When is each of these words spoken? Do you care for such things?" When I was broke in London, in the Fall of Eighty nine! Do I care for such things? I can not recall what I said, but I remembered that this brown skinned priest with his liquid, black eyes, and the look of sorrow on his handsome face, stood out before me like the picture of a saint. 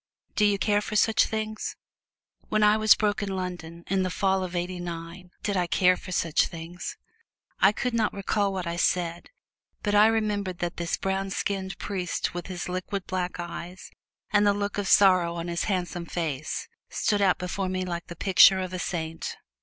Do 0.35 0.45
you 0.45 0.57
care 0.57 0.81
for 0.81 0.95
such 0.95 1.27
things?" 1.27 1.75
When 2.49 2.63
I 2.63 2.75
was 2.75 2.95
broke 2.95 3.21
in 3.21 3.35
London, 3.35 3.83
in 3.85 4.01
the 4.01 4.09
Fall 4.09 4.43
of 4.43 4.55
Eighty 4.55 4.79
nine! 4.79 5.29
Do 5.43 5.53
I 5.53 5.67
care 5.67 5.95
for 5.95 6.11
such 6.11 6.47
things? 6.47 6.97
I 7.59 7.71
can 7.71 7.95
not 7.95 8.11
recall 8.11 8.51
what 8.51 8.65
I 8.65 8.77
said, 8.77 9.29
but 9.83 9.93
I 9.93 10.07
remembered 10.07 10.57
that 10.57 10.77
this 10.77 10.97
brown 10.97 11.29
skinned 11.29 11.77
priest 11.77 12.33
with 12.33 12.47
his 12.47 12.67
liquid, 12.67 13.05
black 13.05 13.39
eyes, 13.39 13.91
and 14.31 14.47
the 14.47 14.55
look 14.55 14.79
of 14.79 14.87
sorrow 14.87 15.35
on 15.35 15.49
his 15.49 15.65
handsome 15.65 16.07
face, 16.07 16.67
stood 16.89 17.21
out 17.21 17.37
before 17.37 17.69
me 17.69 17.85
like 17.85 18.07
the 18.07 18.15
picture 18.15 18.57
of 18.59 18.73
a 18.73 18.79
saint. 18.79 19.37